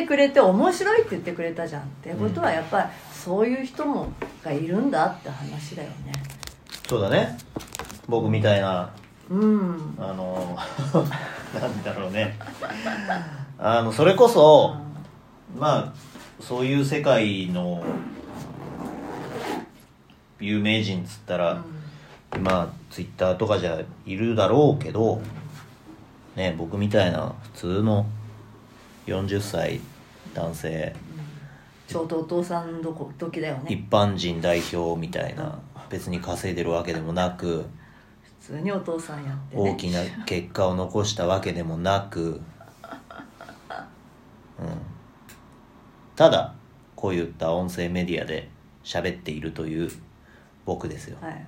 [0.00, 4.12] てくれて面白いって言ってくれたじゃんってことはやっぱりそういう人も
[4.44, 6.12] がいるんだって話だよね。
[6.88, 7.36] そうだね。
[8.08, 8.90] 僕みたいな
[9.28, 9.96] うん。
[9.98, 10.56] あの
[11.60, 12.38] なんだろうね。
[13.58, 14.76] あのそれこそ
[15.58, 15.92] まあ
[16.40, 17.82] そういう世界の
[20.40, 21.62] 有名人っつったら、
[22.40, 25.20] まあツイッターとかじゃいるだろうけど
[26.36, 28.06] ね僕みたいな普通の
[29.08, 29.80] 40歳
[30.34, 30.94] 男性。
[31.86, 33.72] ちょうどお父さんどこ時だよね。
[33.72, 35.58] 一般人代表みたいな
[35.88, 37.64] 別に稼いでるわけでもなく
[38.40, 39.70] 普通にお父さんやってね。
[39.72, 42.40] 大きな結果を残したわけでもなく、うん、
[46.14, 46.54] ただ
[46.94, 48.50] こういった音声メディアで
[48.84, 49.90] 喋っているという
[50.66, 51.16] 僕ですよ。
[51.22, 51.46] はい、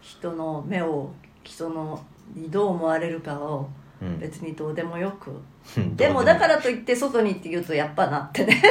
[0.00, 1.10] 人の目を
[1.42, 3.68] 人のにどう思われるかを
[4.02, 4.18] うん。
[4.18, 5.32] 別にどうでもよく、
[5.76, 5.96] うん。
[5.96, 8.62] でもだからといって外にって言うとやっぱなってね。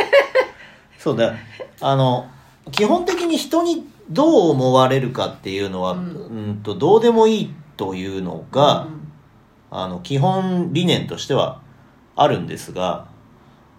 [0.98, 1.36] そうだ
[1.82, 2.28] あの
[2.72, 9.05] 基本的に人にどう思われるかっていうのは、ううんん、とどうでもいいというのが、うん
[9.77, 11.60] あの基本理念としては
[12.16, 13.08] あるんですが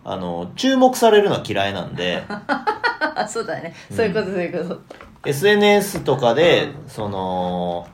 [0.04, 2.22] あの注目されるのは嫌いなんで。
[2.28, 3.74] あ そうだね。
[3.90, 4.80] そういうことそういうこと、
[5.24, 6.88] SNS とかで、うん。
[6.88, 7.88] その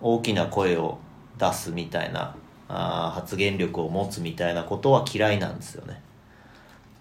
[0.00, 0.98] 大きな声を
[1.38, 2.36] 出すみたいな
[2.68, 6.00] あー発言力を持つみたいなことは嫌いなんですよね。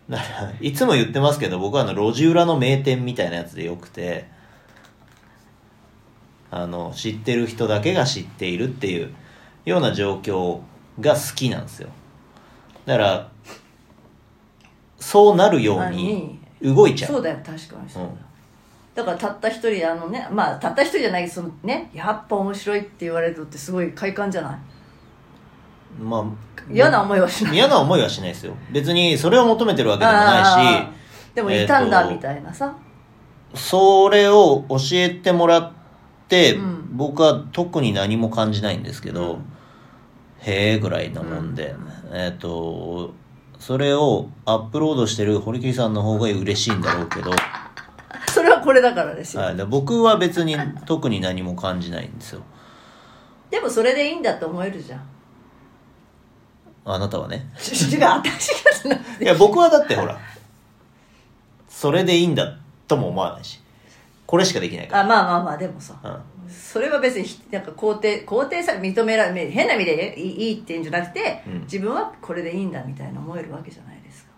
[0.09, 4.27] だからいつも言ってますけど僕はあの路地裏の名店みたいなやつでよくて
[6.49, 9.13] あの知ってる人だけが知っているっていう
[9.63, 10.59] ような状況
[10.99, 11.89] が好きなんですよ。
[12.85, 13.31] だから
[14.99, 17.11] そうなるように動いちゃう。
[17.13, 18.30] そうだよ確かにそうだよ、うん
[18.93, 26.01] だからたった一人あのねまあたった一人じゃないそのねやっぱ面白いって言われるのってすごい快感じゃない？
[26.01, 26.23] まあ
[26.71, 27.55] 嫌な思いはしない。
[27.55, 28.53] 嫌な思いはしないですよ。
[28.71, 32.73] 別にそれを求めてるわけでもあないーでもいたんだえーとみたいなさ、
[33.53, 35.71] しそれを教えてもらっ
[36.27, 36.89] て、うん。
[36.91, 39.39] 僕は特に何も感じないんですけど、うん。
[40.39, 41.75] へえぐらいなもんで、
[42.13, 43.13] えっ、と
[43.59, 47.31] それをアップロードしてる堀切さんの方が嬉しいんだろうけど、
[48.61, 50.55] これだからですよ、はい、で僕は別に
[50.85, 52.41] 特に何も感じないんですよ。
[53.49, 55.01] でもそれでいいんだって思えるじゃん。
[56.85, 57.49] あなたはね。
[57.59, 58.49] 違う私
[58.87, 60.17] がいや僕はだってほら
[61.67, 62.57] それでいいんだ
[62.87, 63.59] とも思わないし
[64.25, 66.49] これしかできないかあまあまあまあでもさら、うん。
[66.49, 71.61] それは別にひなんか肯定肯定され認められ変な意味でいいいいって言うんじゃなくて、うん。
[71.61, 74.31] 自分はこれでいいんだみたいな思えるわけじゃないですか。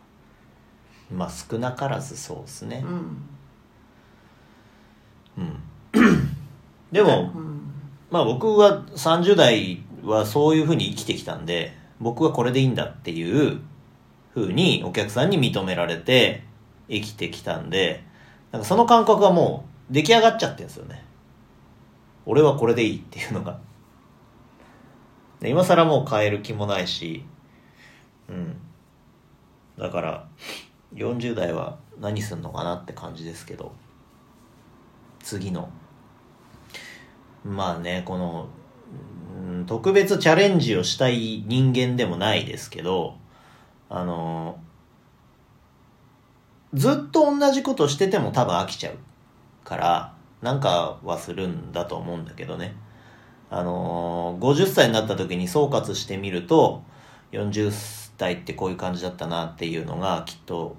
[1.12, 2.84] まあ少なからずそうですね。
[2.84, 3.30] うん
[6.92, 7.54] でも、うん
[8.14, 13.60] まあ僕は30代はそういうふうに生きてきたんで僕はこれでいいんだっていう
[14.36, 16.44] ふうにお客さんに認められて
[16.88, 18.04] 生きてきたんで
[18.52, 21.04] なんかその感覚はもう出来上がっちゃってるんですよね。
[22.28, 23.60] 俺はこれでいいっていうのが。
[25.44, 27.26] 今更もう変える気もないし
[28.30, 28.56] うん。
[29.78, 30.28] だから
[30.94, 33.74] 40代は何すんのかなって感じですけど。
[35.24, 35.70] 次の。
[37.44, 38.48] まあねこの
[39.66, 43.16] 特別チャレンジをしたい人間でもないですけど
[43.90, 44.60] あの
[46.74, 48.98] ずっと同じことしてても多分飽きちゃう
[49.64, 52.76] からなんかはするんだと思うんだけどね。
[53.50, 56.82] あの50歳になった時に総括してみると
[57.34, 57.72] 40
[58.18, 60.76] 代ってこういう感じだったなっていうのがきっと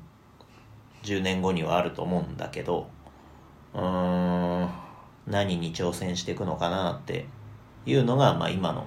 [1.04, 2.88] 10年後にはあると思うんだけど
[3.74, 4.68] うん。
[5.26, 7.26] 何に挑戦していくのかなって
[7.86, 8.86] いうのが、まあ、今の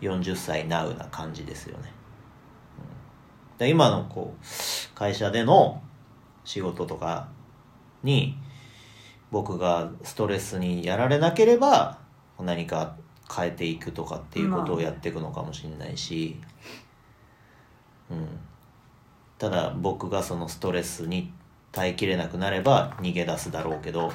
[0.00, 1.92] 40歳ナウな感じですよね。
[3.58, 5.82] で今のこう会社での
[6.44, 7.28] 仕事とか
[8.02, 8.36] に
[9.30, 11.98] 僕がストレスにやられなければ
[12.40, 12.96] 何か
[13.34, 16.40] 変えていくとかっていうことをやっていくのかもしれないし、
[18.10, 18.26] うん、
[19.38, 21.32] ただ僕がそのストレスに
[21.72, 24.12] 耐えきれなくなれば逃げ出すだろうけど。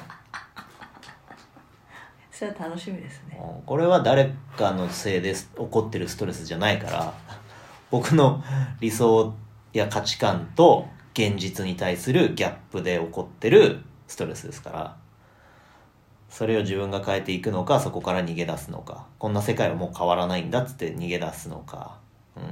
[2.30, 3.36] それは楽しみですね。
[3.38, 7.12] うんこれは誰かのせいで起こってるストレスじゃないから。
[7.90, 8.42] 僕の
[8.80, 9.34] 理想
[9.72, 14.96] や価値観と現実に対するギャップで起こってるストレスですから。
[16.30, 19.06] それを自分が変えていくのかそこから逃げ出すのか。
[19.18, 21.98] こんな世界はもう変わらないんだっつって逃げ出すのか。
[22.36, 22.44] うん。
[22.44, 22.46] っ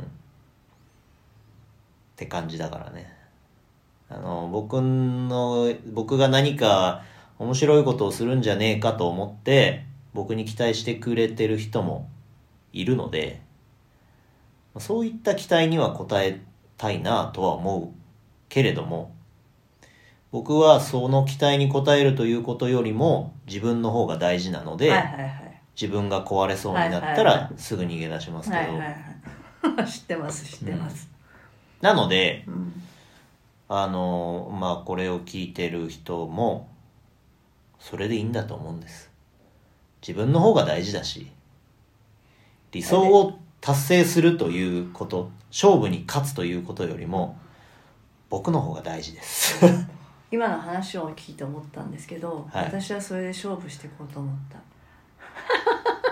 [2.17, 3.16] て感じだからね
[4.09, 7.03] あの僕の僕が何か
[7.39, 12.09] 面白いことをするんじゃねえかと思って僕に期待してくれてる人も
[12.73, 13.43] いるので
[14.79, 16.41] そういった期待には応え
[16.77, 17.89] たいなとは思う
[18.49, 19.15] けれども
[20.31, 25.63] 僕はその期待に応えるということよりも自分の方が大事なので、はいはいはい。
[25.81, 29.87] 自分が壊れそうになったらすぐ逃げ出しますけど、はいはいはい。
[29.87, 31.09] 知ってます知ってます、
[31.81, 32.73] なのでうん
[33.69, 36.69] あのまあこれを聞いてる人も
[37.79, 39.11] それでいいんだと思うんです。
[40.01, 41.31] 自分の方が大事だし
[42.71, 47.39] 理想を達成するということ勝負に勝つということよりも
[48.29, 49.65] 僕の方が大事です。
[50.31, 52.65] 今の話を聞いて思ったんですけど、はい。
[52.65, 54.59] 私はそれで勝負していこうと思った。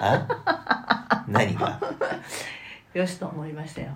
[0.00, 1.24] あ？
[1.28, 1.80] 何が？
[2.94, 3.94] よしと思いましたよ